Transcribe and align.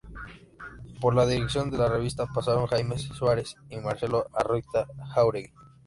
Por 0.99 1.13
la 1.13 1.27
dirección 1.27 1.69
de 1.69 1.77
la 1.77 1.87
revista 1.87 2.25
pasaron 2.25 2.65
Jaime 2.65 2.97
Suárez 2.97 3.55
y 3.69 3.77
Marcelo 3.77 4.25
Arroita-Jáuregui. 4.33 5.53